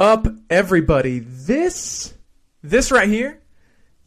[0.00, 1.18] up, everybody?
[1.18, 2.14] This,
[2.62, 3.38] this right here,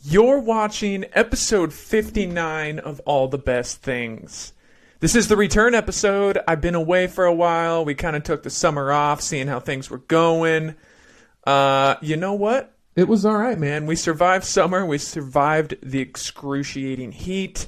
[0.01, 4.53] you're watching episode 59 of All the Best Things.
[5.01, 6.39] This is the return episode.
[6.47, 7.85] I've been away for a while.
[7.85, 10.73] We kind of took the summer off, seeing how things were going.
[11.45, 12.75] Uh, you know what?
[12.95, 13.85] It was all right, man.
[13.85, 14.83] We survived summer.
[14.83, 17.67] We survived the excruciating heat.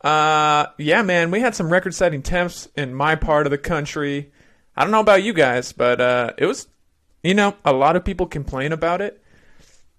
[0.00, 1.32] Uh, yeah, man.
[1.32, 4.30] We had some record-setting temps in my part of the country.
[4.76, 6.68] I don't know about you guys, but uh, it was
[7.22, 9.22] you know, a lot of people complain about it.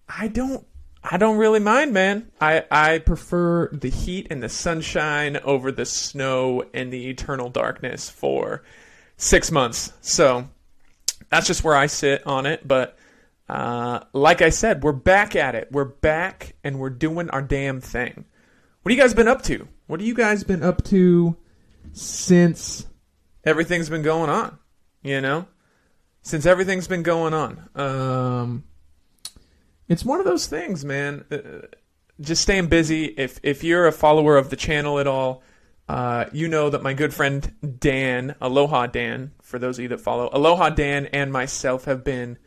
[0.08, 0.66] I don't
[1.04, 2.32] I don't really mind, man.
[2.40, 8.10] I I prefer the heat and the sunshine over the snow and the eternal darkness
[8.10, 8.64] for
[9.18, 9.94] 6 months.
[10.02, 10.50] So,
[11.30, 12.98] that's just where I sit on it, but
[13.50, 15.68] uh, like I said, we're back at it.
[15.72, 18.26] We're back and we're doing our damn thing.
[18.82, 19.68] What have you guys been up to?
[19.88, 21.36] What have you guys been up to
[21.92, 22.86] since
[23.44, 24.58] everything's been going on?
[25.02, 25.48] You know?
[26.24, 27.70] Since everything's been going on.
[27.76, 28.64] Um,
[29.88, 31.26] it's one of those things, man.
[31.30, 31.68] Uh,
[32.20, 33.06] just staying busy.
[33.06, 35.44] If if you're a follower of the channel at all,
[35.88, 40.02] uh, you know that my good friend Dan, Aloha Dan, for those of you that
[40.02, 42.38] follow, Aloha Dan and myself have been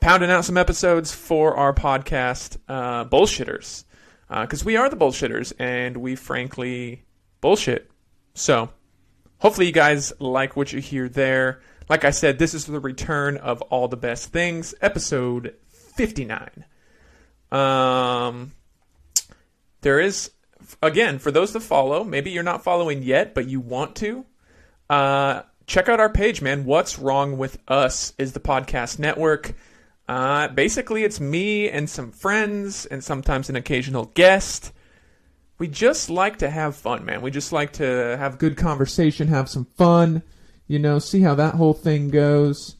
[0.00, 3.84] pounding out some episodes for our podcast, uh, Bullshitters,
[4.28, 7.04] because uh, we are the bullshitters and we frankly
[7.40, 7.88] bullshit.
[8.34, 8.70] So
[9.38, 11.60] hopefully you guys like what you hear there.
[11.92, 16.64] Like I said, this is the return of All the Best Things, episode 59.
[17.50, 18.52] Um,
[19.82, 20.30] there is,
[20.82, 24.24] again, for those to follow, maybe you're not following yet, but you want to,
[24.88, 26.64] uh, check out our page, man.
[26.64, 29.52] What's Wrong with Us is the podcast network.
[30.08, 34.72] Uh, basically, it's me and some friends and sometimes an occasional guest.
[35.58, 37.20] We just like to have fun, man.
[37.20, 40.22] We just like to have good conversation, have some fun
[40.72, 42.76] you know, see how that whole thing goes.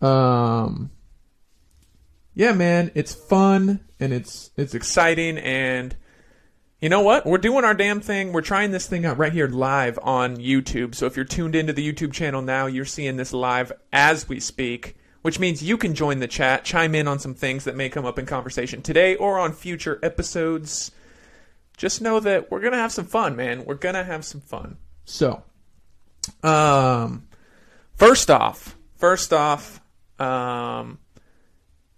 [0.00, 0.92] Um,
[2.32, 5.96] yeah, man, it's fun and it's it's exciting and
[6.80, 7.26] you know what?
[7.26, 8.32] We're doing our damn thing.
[8.32, 10.94] We're trying this thing out right here live on YouTube.
[10.94, 14.38] So if you're tuned into the YouTube channel now, you're seeing this live as we
[14.38, 17.88] speak, which means you can join the chat, chime in on some things that may
[17.88, 20.92] come up in conversation today or on future episodes.
[21.76, 23.64] Just know that we're going to have some fun, man.
[23.64, 24.76] We're going to have some fun.
[25.04, 25.42] So,
[26.42, 27.26] um,
[27.96, 29.80] first off, first off,
[30.18, 30.98] um,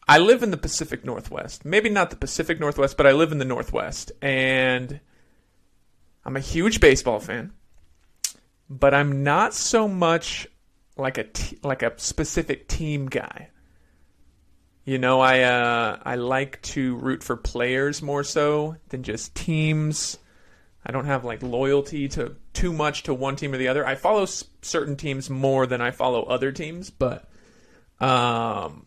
[0.08, 1.64] I live in the Pacific Northwest.
[1.64, 5.00] Maybe not the Pacific Northwest, but I live in the Northwest, and
[6.24, 7.52] I'm a huge baseball fan.
[8.68, 10.48] But I'm not so much
[10.96, 13.50] like a t- like a specific team guy.
[14.84, 20.18] You know, I uh, I like to root for players more so than just teams.
[20.88, 23.84] I don't have like loyalty to too much to one team or the other.
[23.84, 27.28] I follow s- certain teams more than I follow other teams, but
[28.00, 28.86] um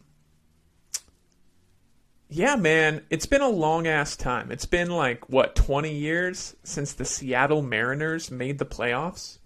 [2.29, 4.51] yeah, man, it's been a long ass time.
[4.51, 9.39] It's been like what, 20 years since the Seattle Mariners made the playoffs.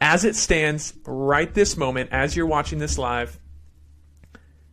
[0.00, 3.38] As it stands right this moment as you're watching this live,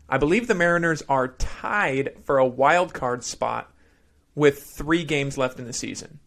[0.09, 3.71] I believe the Mariners are tied for a wild card spot
[4.33, 6.19] with 3 games left in the season.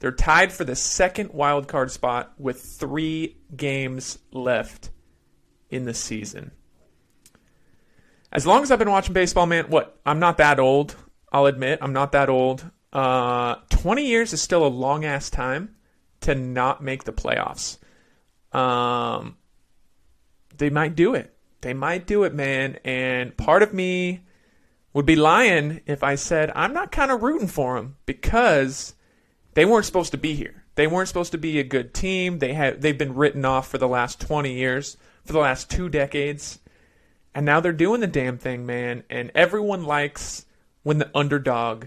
[0.00, 4.90] They're tied for the second wild card spot with three games left
[5.68, 6.52] in the season.
[8.32, 9.98] As long as I've been watching baseball, man, what?
[10.06, 10.96] I'm not that old.
[11.32, 12.68] I'll admit, I'm not that old.
[12.92, 15.76] Uh, 20 years is still a long ass time
[16.22, 17.78] to not make the playoffs.
[18.52, 19.36] Um,
[20.56, 21.36] they might do it.
[21.60, 22.78] They might do it, man.
[22.84, 24.22] And part of me
[24.92, 28.94] would be lying if I said I'm not kind of rooting for them because
[29.54, 30.64] they weren't supposed to be here.
[30.74, 32.38] They weren't supposed to be a good team.
[32.38, 35.88] They had they've been written off for the last 20 years, for the last 2
[35.88, 36.58] decades.
[37.34, 40.46] And now they're doing the damn thing, man, and everyone likes
[40.82, 41.86] when the underdog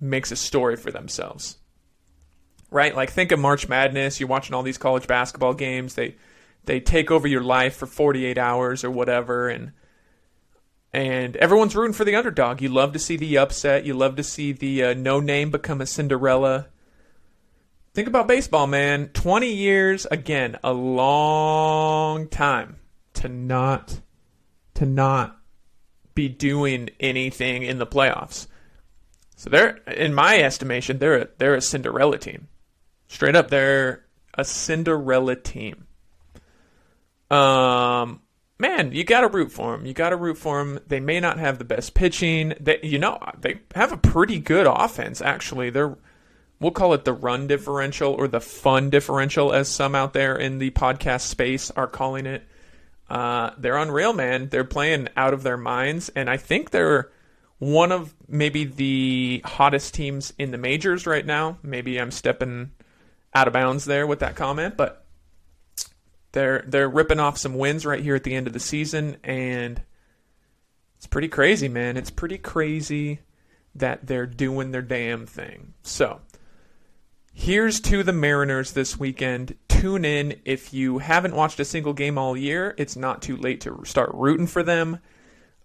[0.00, 1.58] makes a story for themselves.
[2.70, 2.94] Right?
[2.94, 6.16] Like think of March Madness, you're watching all these college basketball games, they
[6.64, 9.72] they take over your life for 48 hours or whatever and
[10.96, 12.62] and everyone's rooting for the underdog.
[12.62, 13.84] You love to see the upset.
[13.84, 16.68] You love to see the uh, no name become a Cinderella.
[17.92, 19.08] Think about baseball, man.
[19.08, 22.76] 20 years, again, a long time
[23.12, 24.00] to not
[24.72, 25.38] to not
[26.14, 28.46] be doing anything in the playoffs.
[29.36, 32.48] So they're in my estimation, they're a, they're a Cinderella team.
[33.06, 35.86] Straight up, they're a Cinderella team.
[37.30, 38.22] Um
[38.58, 39.86] man, you got to root for them.
[39.86, 40.80] You got to root for them.
[40.86, 42.54] They may not have the best pitching.
[42.60, 45.20] They, you know, they have a pretty good offense.
[45.20, 45.96] Actually, they're
[46.60, 50.58] we'll call it the run differential or the fun differential, as some out there in
[50.58, 52.46] the podcast space are calling it.
[53.08, 54.48] Uh, they're unreal, man.
[54.48, 57.10] They're playing out of their minds, and I think they're
[57.58, 61.58] one of maybe the hottest teams in the majors right now.
[61.62, 62.72] Maybe I'm stepping
[63.34, 65.05] out of bounds there with that comment, but
[66.36, 69.80] they're they're ripping off some wins right here at the end of the season, and
[70.98, 71.96] it's pretty crazy, man.
[71.96, 73.20] It's pretty crazy
[73.74, 75.72] that they're doing their damn thing.
[75.80, 76.20] So
[77.32, 79.56] here's to the Mariners this weekend.
[79.68, 82.74] Tune in if you haven't watched a single game all year.
[82.76, 84.98] It's not too late to start rooting for them.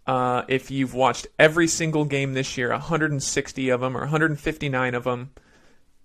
[0.07, 5.03] Uh, if you've watched every single game this year, 160 of them or 159 of
[5.03, 5.31] them,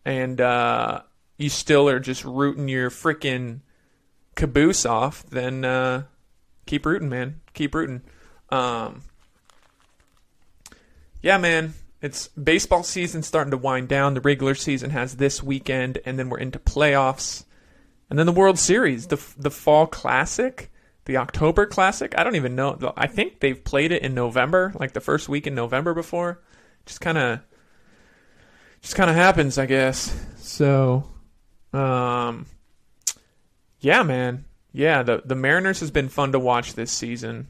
[0.04, 1.02] and uh,
[1.38, 3.60] you still are just rooting your freaking
[4.36, 6.04] caboose off, then uh,
[6.66, 7.40] keep rooting, man.
[7.54, 8.02] Keep rooting.
[8.50, 9.02] Um,
[11.20, 11.74] yeah, man.
[12.00, 14.14] It's baseball season starting to wind down.
[14.14, 17.44] The regular season has this weekend, and then we're into playoffs,
[18.08, 20.70] and then the World Series, the the Fall Classic
[21.06, 22.14] the October Classic.
[22.18, 22.92] I don't even know.
[22.96, 26.42] I think they've played it in November, like the first week in November before.
[26.84, 27.40] Just kind of,
[28.82, 30.14] just kind of happens, I guess.
[30.36, 31.08] So,
[31.72, 32.46] um,
[33.86, 35.04] yeah, man, yeah.
[35.04, 37.46] The the Mariners has been fun to watch this season.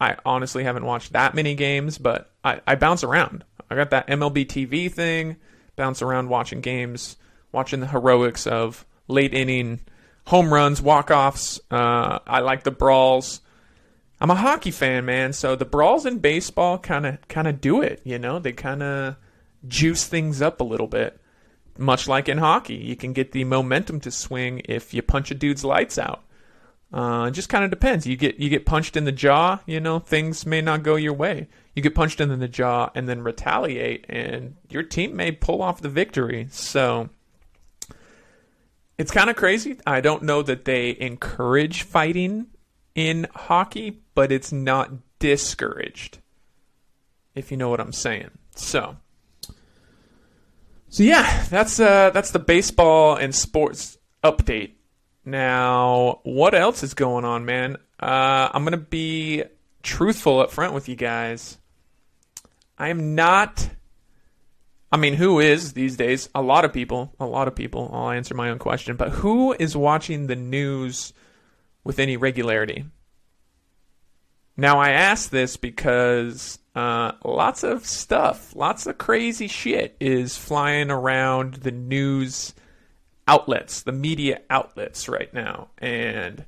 [0.00, 3.42] I honestly haven't watched that many games, but I, I bounce around.
[3.68, 5.38] I got that MLB TV thing,
[5.74, 7.16] bounce around watching games,
[7.50, 9.80] watching the heroics of late inning
[10.26, 11.58] home runs, walk offs.
[11.68, 13.40] Uh, I like the brawls.
[14.20, 15.32] I'm a hockey fan, man.
[15.32, 18.02] So the brawls in baseball kind of kind of do it.
[18.04, 19.16] You know, they kind of
[19.66, 21.20] juice things up a little bit.
[21.78, 25.34] Much like in hockey, you can get the momentum to swing if you punch a
[25.34, 26.22] dude's lights out.
[26.92, 28.06] Uh, it just kind of depends.
[28.06, 31.12] You get you get punched in the jaw, you know, things may not go your
[31.12, 31.48] way.
[31.74, 35.82] You get punched in the jaw and then retaliate, and your team may pull off
[35.82, 36.46] the victory.
[36.50, 37.10] So
[38.98, 39.78] it's kind of crazy.
[39.86, 42.46] I don't know that they encourage fighting
[42.94, 46.18] in hockey, but it's not discouraged.
[47.34, 48.30] If you know what I'm saying.
[48.54, 48.96] So
[50.96, 54.76] So yeah, that's uh that's the baseball and sports update.
[55.26, 57.76] Now, what else is going on, man?
[58.00, 59.44] Uh I'm to be
[59.82, 61.58] truthful up front with you guys.
[62.78, 63.68] I am not
[64.90, 66.30] I mean, who is these days?
[66.34, 67.12] A lot of people.
[67.20, 67.90] A lot of people.
[67.92, 68.96] I'll answer my own question.
[68.96, 71.12] But who is watching the news
[71.84, 72.86] with any regularity?
[74.56, 80.90] Now, I ask this because uh, lots of stuff, lots of crazy shit is flying
[80.90, 82.54] around the news
[83.28, 85.68] outlets, the media outlets right now.
[85.78, 86.44] And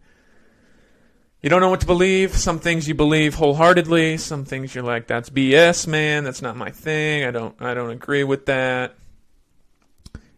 [1.43, 2.35] you don't know what to believe.
[2.35, 4.17] Some things you believe wholeheartedly.
[4.17, 6.25] Some things you're like, that's BS, man.
[6.25, 7.25] That's not my thing.
[7.25, 8.95] I don't, I don't agree with that.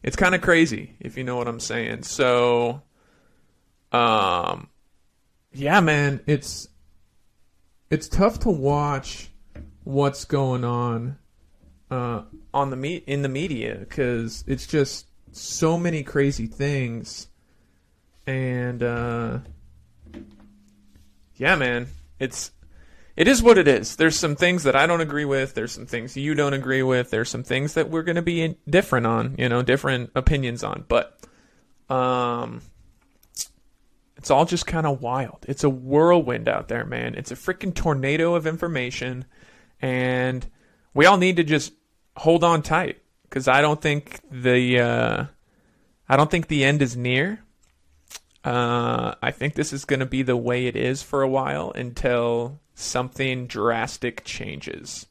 [0.02, 2.02] It's kind of crazy, if you know what I'm saying.
[2.02, 2.82] So,
[3.92, 4.68] um,
[5.52, 6.68] yeah, man, it's,
[7.90, 9.30] it's tough to watch
[9.84, 11.18] what's going on,
[11.90, 12.22] uh,
[12.54, 17.28] on the me- in the media because it's just so many crazy things,
[18.26, 19.38] and uh
[21.40, 21.86] yeah, man,
[22.18, 22.52] it's
[23.16, 23.96] it is what it is.
[23.96, 25.54] There's some things that I don't agree with.
[25.54, 27.10] There's some things you don't agree with.
[27.10, 30.84] There's some things that we're going to be different on, you know, different opinions on.
[30.86, 31.18] But
[31.88, 32.60] um,
[34.20, 35.46] it's all just kind of wild.
[35.48, 37.14] It's a whirlwind out there, man.
[37.14, 39.24] It's a freaking tornado of information,
[39.80, 40.46] and
[40.92, 41.72] we all need to just
[42.18, 45.24] hold on tight because I don't think the uh,
[46.06, 47.42] I don't think the end is near.
[48.44, 51.72] Uh, I think this is going to be the way it is for a while
[51.74, 55.06] until something drastic changes.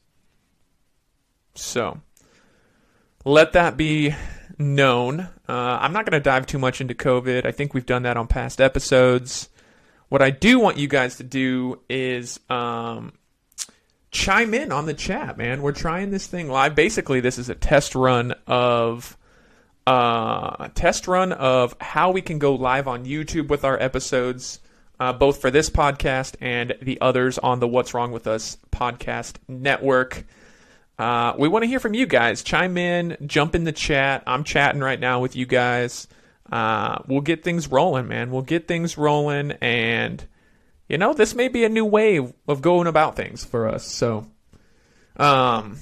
[1.56, 2.00] So,
[3.24, 4.14] let that be
[4.60, 5.20] known.
[5.48, 7.44] Uh, I'm not going to dive too much into COVID.
[7.46, 9.48] I think we've done that on past episodes.
[10.08, 13.12] What I do want you guys to do is um,
[14.10, 15.62] chime in on the chat, man.
[15.62, 16.74] We're trying this thing live.
[16.74, 19.16] Basically, this is a test run of
[19.86, 24.60] uh, a test run of how we can go live on YouTube with our episodes,
[24.98, 29.36] uh, both for this podcast and the others on the What's Wrong with Us podcast
[29.48, 30.24] network.
[31.00, 32.42] Uh, we want to hear from you guys.
[32.42, 34.22] Chime in, jump in the chat.
[34.26, 36.06] I'm chatting right now with you guys.
[36.52, 38.30] Uh, we'll get things rolling, man.
[38.30, 40.22] We'll get things rolling, and
[40.90, 43.86] you know, this may be a new way of going about things for us.
[43.86, 44.26] So,
[45.16, 45.78] um,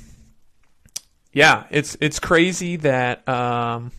[1.32, 3.90] yeah, it's it's crazy that um,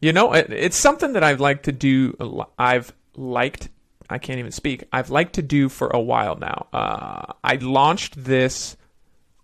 [0.00, 2.46] you know it, it's something that I've liked to do.
[2.56, 3.70] I've liked.
[4.08, 4.84] I can't even speak.
[4.92, 6.68] I've liked to do for a while now.
[6.72, 8.76] Uh, I launched this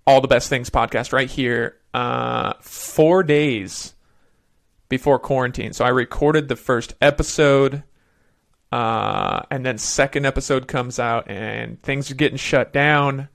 [0.07, 3.95] all the best things podcast right here uh, four days
[4.89, 5.73] before quarantine.
[5.73, 7.83] So I recorded the first episode
[8.73, 13.29] Uh, and then second episode comes out and things are getting shut down.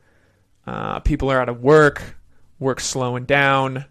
[0.67, 2.17] Uh, people are out of work,
[2.59, 3.85] work slowing down,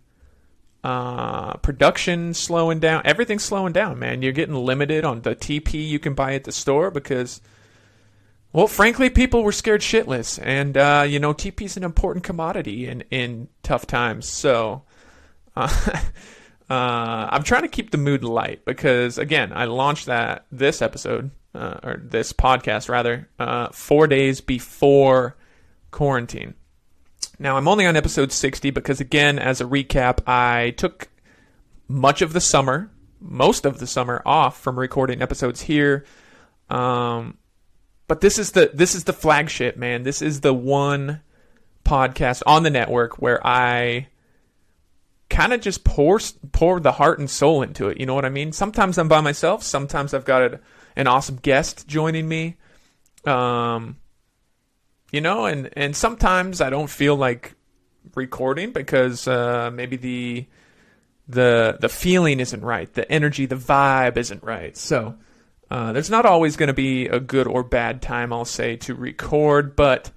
[0.85, 3.01] uh, production slowing down.
[3.07, 4.21] Everything's slowing down, man.
[4.21, 7.41] You're getting limited on the TP you can buy at the store because,
[8.53, 12.87] well, frankly, people were scared shitless, and uh, you know TP is an important commodity
[12.87, 14.29] in in tough times.
[14.29, 14.83] So.
[15.57, 16.01] Uh,
[16.71, 21.31] Uh, I'm trying to keep the mood light because, again, I launched that this episode
[21.55, 25.37] uh, or this podcast rather uh, four days before
[25.91, 26.55] quarantine.
[27.39, 31.09] Now I'm only on episode 60 because, again, as a recap, I took
[31.89, 36.05] much of the summer, most of the summer off from recording episodes here.
[36.69, 37.39] Um,
[38.09, 40.03] but this is the this is the flagship, man.
[40.03, 41.21] This is the one
[41.85, 44.09] podcast on the network where I
[45.31, 46.19] kind of just pour
[46.53, 48.01] pour the heart and soul into it.
[48.01, 48.53] You know what I mean?
[48.53, 49.63] Sometimes I'm by myself.
[49.63, 50.61] Sometimes I've got a,
[50.97, 52.57] an awesome guest joining me.
[53.27, 53.97] Um,
[55.13, 57.55] you know, and and sometimes I don't feel like
[58.15, 60.47] recording because uh, maybe the
[61.29, 64.77] the the feeling isn't right, the energy, the vibe isn't right.
[64.79, 65.17] So
[65.71, 68.95] uh, there's not always going to be a good or bad time, I'll say, to
[68.95, 70.11] record, but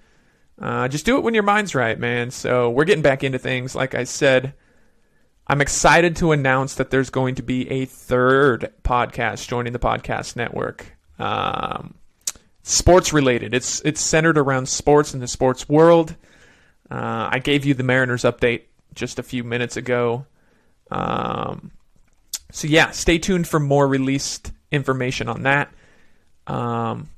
[0.59, 2.31] uh, just do it when your mind's right, man.
[2.31, 4.53] So we're getting back into things, like I said.
[5.47, 10.35] I'm excited to announce that there's going to be a third podcast joining the podcast
[10.35, 10.95] network.
[11.19, 11.95] Um,
[12.63, 13.53] sports related.
[13.53, 16.15] It's it's centered around sports and the sports world.
[16.89, 20.25] Uh, I gave you the Mariners update just a few minutes ago.
[20.89, 21.71] Um,
[22.51, 25.71] so yeah, stay tuned for more released information on that.
[26.47, 27.09] Um,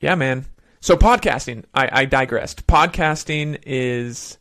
[0.00, 0.46] yeah, man.
[0.80, 2.66] So podcasting, I, I digressed.
[2.66, 4.38] Podcasting is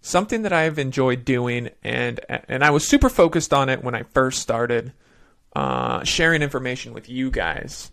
[0.00, 4.02] something that I've enjoyed doing, and and I was super focused on it when I
[4.02, 4.92] first started
[5.54, 7.92] uh, sharing information with you guys,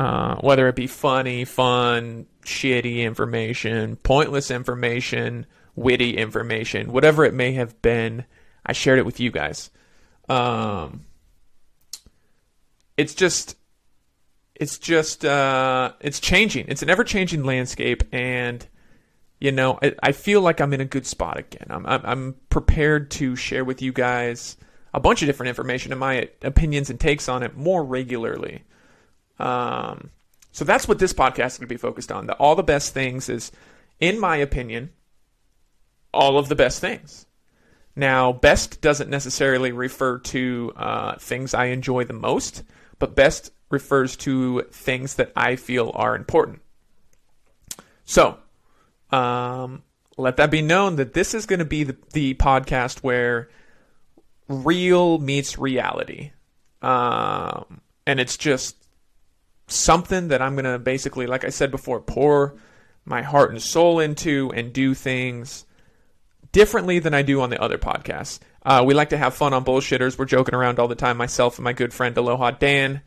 [0.00, 5.46] uh, whether it be funny, fun, shitty information, pointless information,
[5.76, 8.24] witty information, whatever it may have been.
[8.64, 9.70] I shared it with you guys.
[10.28, 11.04] Um,
[12.96, 13.56] it's just
[14.54, 16.66] it's just uh, it's changing.
[16.68, 18.66] It's an ever changing landscape, and
[19.40, 21.66] you know, I, I, feel like I'm in a good spot again.
[21.68, 24.56] I'm, I'm, I'm prepared to share with you guys
[24.94, 28.62] a bunch of different information and my opinions and takes on it more regularly.
[29.38, 30.10] Um,
[30.52, 32.26] so that's what this podcast is going to be focused on.
[32.26, 33.50] The all the best things is,
[33.98, 34.90] in my opinion,
[36.12, 37.26] all of the best things.
[37.96, 42.62] Now, best doesn't necessarily refer to uh, things I enjoy the most,
[42.98, 46.60] but best refers to things that I feel are important.
[48.04, 48.38] So,
[49.10, 49.82] um,
[50.16, 53.48] let that be known that this is going to be the, the podcast where
[54.48, 56.32] real meets reality.
[56.82, 58.76] Um, and it's just
[59.66, 62.54] something that I'm going to basically, like I said before, pour
[63.04, 65.64] my heart and soul into and do things
[66.52, 68.38] differently than I do on the other podcasts.
[68.64, 70.18] Uh, we like to have fun on bullshitters.
[70.18, 73.02] We're joking around all the time, myself and my good friend Aloha Dan.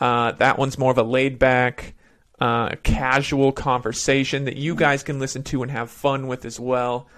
[0.00, 1.94] Uh, that one's more of a laid back,
[2.40, 7.08] uh, casual conversation that you guys can listen to and have fun with as well.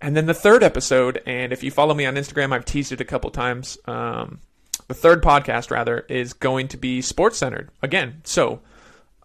[0.00, 3.00] And then the third episode, and if you follow me on Instagram, I've teased it
[3.00, 3.78] a couple times.
[3.86, 4.38] Um,
[4.86, 8.20] the third podcast, rather, is going to be sports centered again.
[8.24, 8.60] So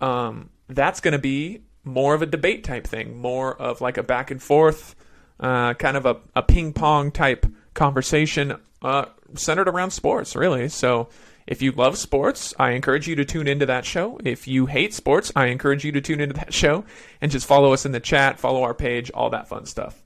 [0.02, 4.04] um, that's going to be more of a debate type thing, more of like a
[4.04, 4.96] back and forth,
[5.40, 10.70] uh, kind of a, a ping pong type conversation uh, centered around sports, really.
[10.70, 11.10] So
[11.46, 14.20] if you love sports, I encourage you to tune into that show.
[14.24, 16.86] If you hate sports, I encourage you to tune into that show
[17.22, 20.02] and just follow us in the chat, follow our page, all that fun stuff.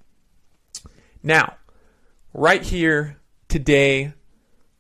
[1.24, 1.56] Now,
[2.34, 3.18] right here
[3.50, 4.14] today,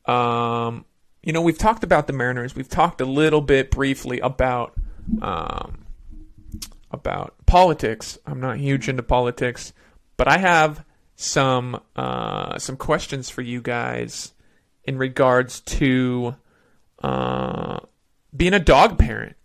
[0.05, 0.85] um,
[1.21, 2.55] you know, we've talked about the Mariners.
[2.55, 4.73] We've talked a little bit briefly about
[5.21, 5.85] um,
[6.91, 8.17] about politics.
[8.25, 9.73] I'm not huge into politics,
[10.15, 10.85] but I have
[11.17, 14.33] some uh, some questions for you guys
[14.85, 16.35] in regards to
[17.03, 17.79] uh,
[18.35, 19.35] being a dog parent.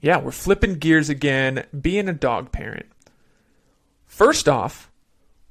[0.00, 1.64] Yeah, we're flipping gears again.
[1.80, 2.86] Being a dog parent.
[4.06, 4.90] First off,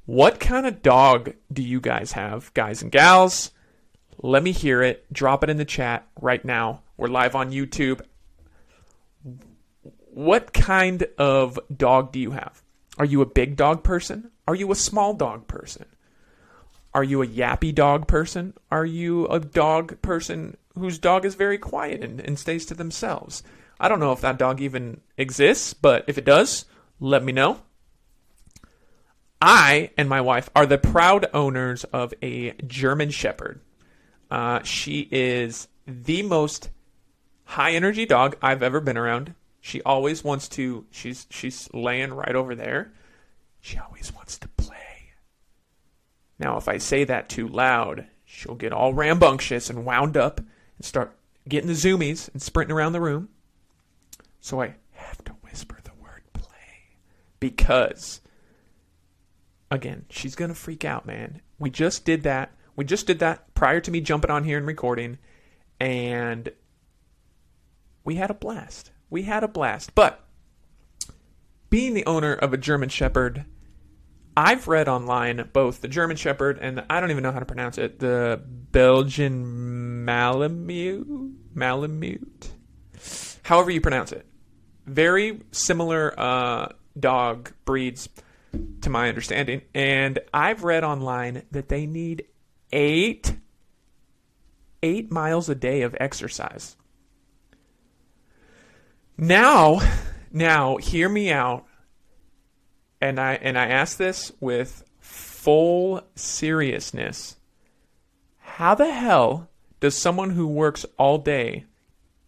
[0.06, 3.52] what kind of dog do you guys have, guys and gals?
[4.22, 5.12] Let me hear it.
[5.12, 6.82] Drop it in the chat right now.
[6.98, 8.02] We're live on YouTube.
[10.14, 12.62] What kind of dog do you have?
[12.98, 14.30] Are you a big dog person?
[14.48, 15.86] Are you a small dog person?
[16.94, 18.54] Are you a yappy dog person?
[18.70, 23.42] Are you a dog person whose dog is very quiet and, and stays to themselves?
[23.80, 26.66] I don't know if that dog even exists, but if it does,
[27.00, 27.62] let me know.
[29.42, 33.60] I and my wife are the proud owners of a German Shepherd.
[34.32, 36.70] Uh, she is the most
[37.44, 39.34] high energy dog I've ever been around.
[39.60, 40.86] She always wants to.
[40.92, 42.94] She's she's laying right over there.
[43.64, 45.14] She always wants to play.
[46.38, 50.86] Now, if I say that too loud, she'll get all rambunctious and wound up and
[50.86, 51.16] start
[51.48, 53.30] getting the zoomies and sprinting around the room.
[54.42, 56.98] So I have to whisper the word play
[57.40, 58.20] because
[59.72, 61.40] again, she's going to freak out, man.
[61.58, 62.52] We just did that.
[62.76, 65.20] We just did that prior to me jumping on here and recording
[65.80, 66.52] and
[68.04, 68.92] we had a blast.
[69.10, 69.96] We had a blast.
[69.96, 70.20] But
[71.70, 73.46] being the owner of a German Shepherd,
[74.36, 77.46] I've read online both the German Shepherd and the, I don't even know how to
[77.46, 81.08] pronounce it, the Belgian Malamute,
[81.54, 82.52] Malamute,
[83.44, 84.26] however you pronounce it.
[84.86, 88.10] Very similar uh, dog breeds,
[88.82, 92.26] to my understanding, and I've read online that they need
[92.72, 93.36] eight
[94.84, 96.76] eight miles a day of exercise.
[99.18, 99.80] Now,
[100.32, 101.66] now, hear me out.
[103.04, 107.36] And I and I ask this with full seriousness.
[108.40, 109.50] How the hell
[109.82, 111.66] does someone who works all day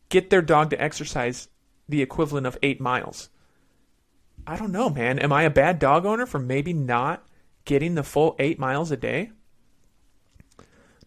[0.09, 1.47] get their dog to exercise
[1.87, 3.29] the equivalent of 8 miles?
[4.45, 5.17] I don't know, man.
[5.17, 7.25] Am I a bad dog owner for maybe not
[7.63, 9.31] getting the full 8 miles a day?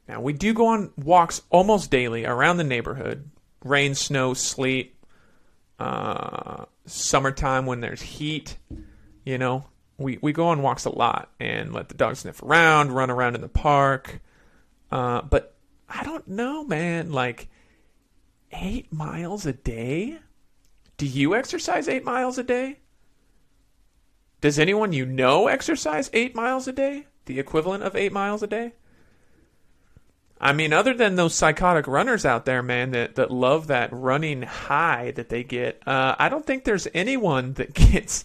[0.08, 3.28] Now, we do go on walks almost daily around the neighborhood
[3.62, 4.96] rain, snow, sleet,
[5.78, 8.56] uh, summertime when there's heat.
[9.28, 9.66] You know,
[9.98, 13.34] we, we go on walks a lot and let the dog sniff around, run around
[13.34, 14.22] in the park.
[14.90, 15.54] Uh, but
[15.86, 17.12] I don't know, man.
[17.12, 17.50] Like,
[18.52, 20.16] eight miles a day?
[20.96, 22.78] Do you exercise eight miles a day?
[24.40, 27.04] Does anyone you know exercise eight miles a day?
[27.26, 28.72] The equivalent of eight miles a day?
[30.40, 34.40] I mean, other than those psychotic runners out there, man, that, that love that running
[34.40, 38.24] high that they get, uh, I don't think there's anyone that gets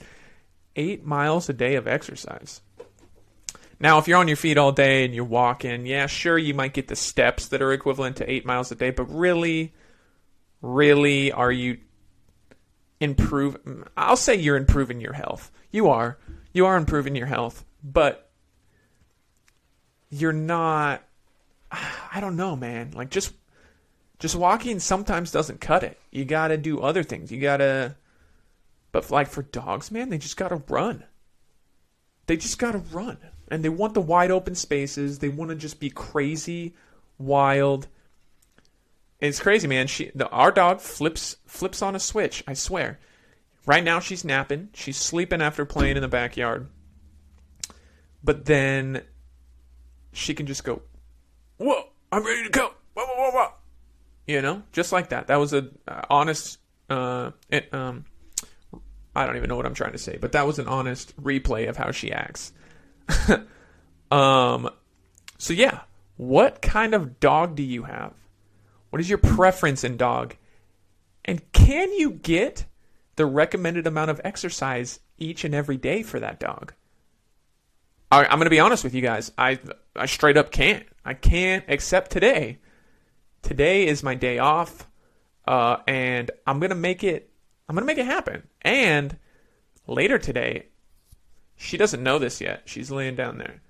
[0.75, 2.61] eight miles a day of exercise.
[3.79, 6.73] Now, if you're on your feet all day and you're walking, yeah, sure, you might
[6.73, 9.73] get the steps that are equivalent to eight miles a day, but really,
[10.61, 11.79] really, are you
[12.99, 13.57] improve?
[13.97, 15.51] I'll say you're improving your health.
[15.71, 16.17] You are.
[16.53, 18.29] You are improving your health, but
[20.09, 21.03] you're not
[22.13, 22.91] I don't know, man.
[22.91, 23.33] Like just
[24.19, 25.99] just walking sometimes doesn't cut it.
[26.11, 27.31] You got to do other things.
[27.31, 27.95] You got to
[28.93, 31.03] But like for dogs, man, they just got to run.
[32.27, 33.17] They just got to run.
[33.49, 35.19] And they want the wide open spaces.
[35.19, 36.75] They want to just be crazy,
[37.17, 37.87] wild.
[39.19, 39.87] It's crazy, man.
[39.87, 42.99] She the, our dog flips flips on a switch, I swear.
[43.65, 44.69] Right now she's napping.
[44.73, 46.69] She's sleeping after playing in the backyard.
[48.23, 49.01] But then
[50.13, 50.81] she can just go
[51.57, 52.73] whoa, I'm ready to go.
[52.93, 53.51] Whoa, whoa, whoa, whoa.
[54.27, 55.27] You know, just like that.
[55.27, 56.59] That was a uh, honest.
[56.89, 58.05] Uh, it, um,
[59.15, 61.69] I don't even know what I'm trying to say, but that was an honest replay
[61.69, 62.51] of how she acts.
[64.11, 64.69] um,
[65.37, 65.81] so yeah,
[66.17, 68.13] what kind of dog do you have?
[68.89, 70.35] What is your preference in dog?
[71.25, 72.65] And can you get
[73.15, 76.73] the recommended amount of exercise each and every day for that dog?
[78.11, 79.31] I, am going to be honest with you guys.
[79.37, 79.59] I
[79.95, 80.85] I straight up can't.
[81.03, 82.59] I can't except today.
[83.41, 84.87] Today is my day off,
[85.47, 87.29] uh, and I'm gonna make it.
[87.73, 88.43] I'm gonna make it happen.
[88.61, 89.17] And
[89.87, 90.67] later today,
[91.55, 92.61] she doesn't know this yet.
[92.65, 93.63] She's laying down there.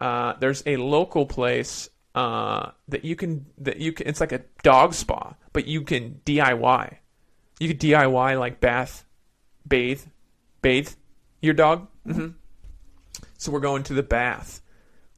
[0.00, 4.06] Uh, there's a local place uh, that you can that you can.
[4.06, 6.98] It's like a dog spa, but you can DIY.
[7.58, 9.04] You can DIY like bath,
[9.66, 10.02] bathe,
[10.60, 10.90] bathe
[11.40, 11.88] your dog.
[12.06, 12.28] Mm-hmm.
[13.38, 14.62] So we're going to the bath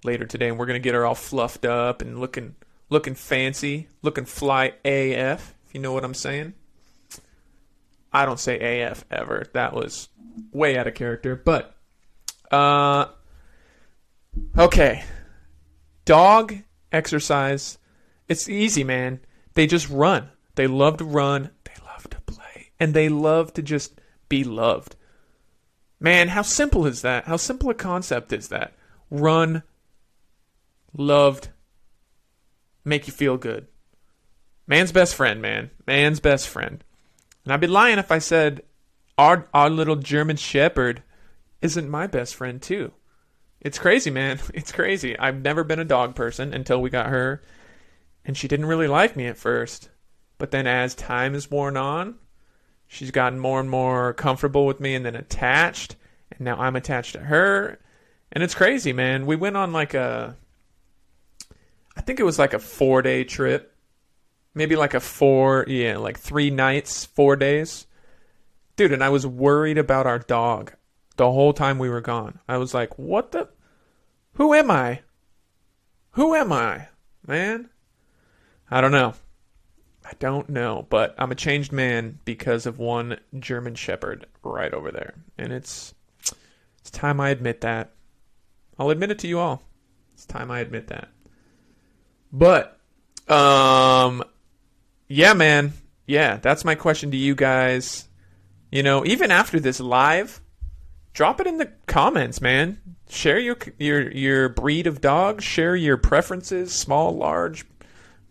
[0.03, 2.55] later today, and we're gonna get her all fluffed up and looking
[2.89, 5.55] looking fancy, looking fly AF.
[5.67, 6.55] If you know what I'm saying.
[8.15, 9.47] I don't say AF ever.
[9.53, 10.09] That was
[10.53, 11.35] way out of character.
[11.35, 11.75] But
[12.51, 13.07] uh,
[14.57, 15.03] okay,
[16.05, 16.55] dog
[16.93, 17.77] exercise.
[18.29, 19.21] It's easy, man.
[19.55, 20.31] They just run.
[20.55, 21.51] They love to run.
[21.65, 24.95] They love to play, and they love to just be loved.
[25.99, 27.25] Man, how simple is that?
[27.25, 28.75] How simple a concept is that?
[29.11, 29.63] Run,
[30.97, 31.49] loved,
[32.85, 33.67] make you feel good.
[34.67, 35.71] Man's best friend, man.
[35.87, 36.83] Man's best friend.
[37.45, 38.63] And I'd be lying if I said
[39.19, 41.03] our our little German shepherd
[41.61, 42.93] isn't my best friend too.
[43.61, 44.41] It's crazy, man.
[44.55, 45.19] It's crazy.
[45.19, 47.43] I've never been a dog person until we got her,
[48.25, 49.89] and she didn't really like me at first.
[50.39, 52.17] But then as time has worn on,
[52.87, 55.97] she's gotten more and more comfortable with me and then attached,
[56.31, 57.79] and now I'm attached to her.
[58.33, 59.27] And it's crazy, man.
[59.27, 60.37] We went on like a
[61.97, 63.74] I think it was like a four day trip
[64.55, 67.87] maybe like a four, yeah, like three nights, four days.
[68.77, 70.73] Dude, and I was worried about our dog
[71.17, 72.41] the whole time we were gone.
[72.49, 73.49] I was like, what the?
[74.35, 75.01] Who am I?
[76.13, 76.89] Who am I,
[77.27, 77.71] man?
[78.71, 79.15] I don't know.
[80.05, 84.91] I don't know, but I'm a changed man because of one German Shepherd right over
[84.91, 85.95] there, and it's
[86.81, 87.93] it's time I admit that.
[88.79, 89.63] I'll admit it to you all.
[90.13, 91.09] It's time I admit that.
[92.33, 92.79] But,
[93.29, 94.23] um,
[95.15, 95.73] yeah, man,
[96.07, 98.09] yeah, that's my question to you guys.
[98.73, 100.41] You know, even after this live,
[101.13, 102.81] drop it in the comments, man.
[103.09, 105.41] Share your your your breed of dog.
[105.41, 107.65] Share your preferences, small, large,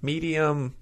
[0.02, 0.76] medium,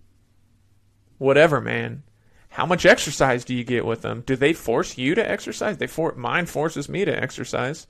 [1.20, 2.02] whatever, man.
[2.50, 4.24] How much exercise do you get with them?
[4.26, 5.78] Do they force you to exercise?
[5.78, 7.86] They for mine forces me to exercise.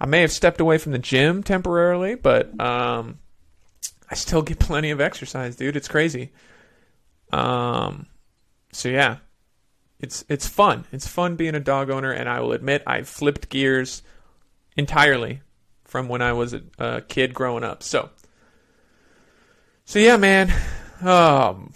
[0.00, 3.18] I may have stepped away from the gym temporarily, but um,
[4.10, 5.76] I still get plenty of exercise, dude.
[5.76, 6.32] It's crazy.
[7.32, 8.06] Um,
[8.72, 9.18] so yeah,
[9.98, 10.84] it's it's fun.
[10.92, 14.02] It's fun being a dog owner, and I will admit I've flipped gears
[14.76, 15.40] entirely
[15.84, 17.82] from when I was a, a kid growing up.
[17.82, 18.10] So,
[19.84, 20.52] so yeah, man.
[21.02, 21.72] Um,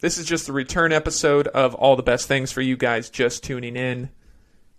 [0.00, 3.42] this is just the return episode of all the best things for you guys just
[3.42, 4.10] tuning in.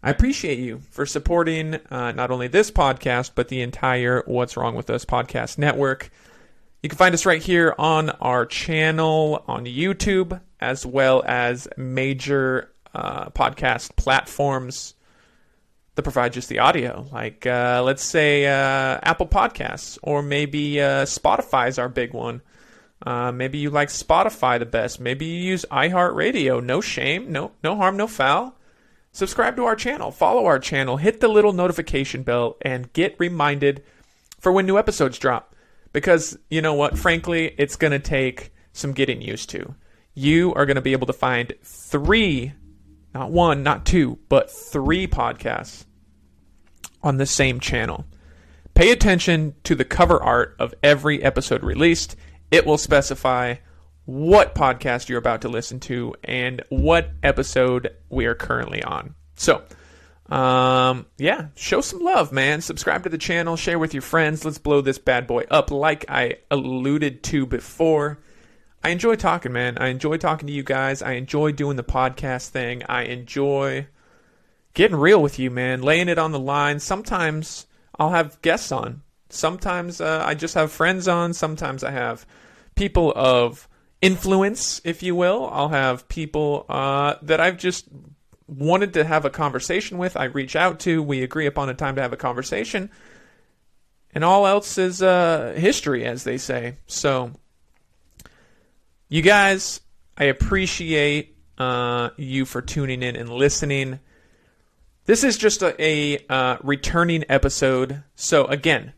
[0.03, 4.75] I appreciate you for supporting uh, not only this podcast, but the entire What's Wrong
[4.75, 6.11] with Us podcast network.
[6.87, 12.71] You can find us right here on our channel on YouTube, as well as major
[12.95, 14.93] uh, podcast platforms
[15.95, 21.03] that provide just the audio, like uh, let's say uh, Apple Podcasts, or maybe uh,
[21.03, 22.41] Spotify is our big one.
[23.05, 24.97] Uh, maybe you like Spotify the best.
[25.01, 26.63] Maybe you use iHeartRadio.
[26.63, 28.55] No shame, no no harm, no foul.
[29.11, 33.83] Subscribe to our channel, follow our channel, hit the little notification bell, and get reminded
[34.39, 35.53] for when new episodes drop.
[35.93, 36.97] Because you know what?
[36.97, 39.75] Frankly, it's going to take some getting used to.
[40.13, 42.53] You are going to be able to find three,
[43.13, 45.85] not one, not two, but three podcasts
[47.03, 48.05] on the same channel.
[48.73, 52.15] Pay attention to the cover art of every episode released
[52.51, 53.55] it will specify
[54.05, 59.15] what podcast you're about to listen to and what episode we are currently on.
[59.35, 59.63] So,
[60.29, 62.61] um, yeah, show some love, man.
[62.61, 64.43] Subscribe to the channel, share with your friends.
[64.43, 68.19] Let's blow this bad boy up like I alluded to before.
[68.83, 69.77] I enjoy talking, man.
[69.77, 71.01] I enjoy talking to you guys.
[71.01, 72.83] I enjoy doing the podcast thing.
[72.87, 73.87] I enjoy
[74.73, 75.81] getting real with you, man.
[75.81, 76.79] Laying it on the line.
[76.79, 77.65] Sometimes
[77.97, 79.01] I'll have guests on.
[79.29, 81.33] Sometimes uh, I just have friends on.
[81.33, 82.25] Sometimes I have
[82.75, 83.67] people of
[84.01, 85.49] influence, if you will.
[85.51, 87.87] I'll have people uh, that I've just
[88.47, 90.15] wanted to have a conversation with.
[90.17, 91.03] I reach out to.
[91.03, 92.89] We agree upon a time to have a conversation.
[94.13, 96.77] And all else is uh, history, as they say.
[96.87, 97.31] So,
[99.09, 99.81] you guys,
[100.17, 103.99] I appreciate uh, you for tuning in and listening.
[105.05, 108.03] This is just a, a uh, returning episode.
[108.15, 108.93] So, again,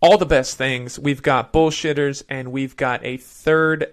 [0.00, 0.98] all the best things.
[0.98, 3.86] We've got bullshitters, and we've got a third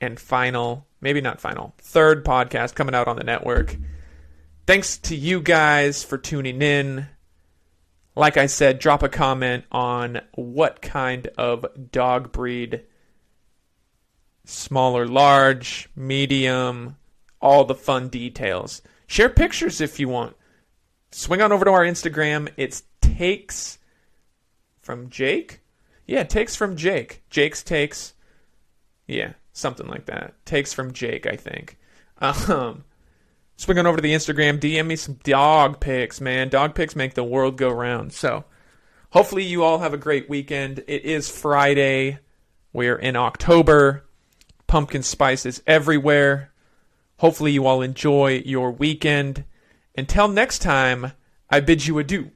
[0.00, 3.76] and final, maybe not final, third podcast coming out on the network.
[4.66, 7.08] Thanks to you guys for tuning in.
[8.16, 12.82] Like I said, drop a comment on what kind of dog breed,
[14.46, 16.96] small or large, medium,
[17.42, 18.80] all the fun details.
[19.06, 20.34] Share pictures if you want.
[21.10, 22.48] Swing on over to our Instagram.
[22.56, 23.78] It's takes
[24.80, 25.60] from Jake?
[26.06, 27.22] Yeah, takes from Jake.
[27.28, 28.14] Jake's takes.
[29.06, 30.34] Yeah, something like that.
[30.46, 31.78] Takes from Jake, I think.
[32.48, 32.84] Um,
[33.56, 36.48] swinging over to the Instagram, DM me some dog pics, man.
[36.48, 38.12] Dog pics make the world go round.
[38.12, 38.44] So,
[39.10, 40.84] hopefully, you all have a great weekend.
[40.86, 42.18] It is Friday.
[42.72, 44.04] We're in October.
[44.66, 46.52] Pumpkin spice is everywhere.
[47.18, 49.44] Hopefully, you all enjoy your weekend.
[49.96, 51.12] Until next time,
[51.48, 52.30] I bid you adieu.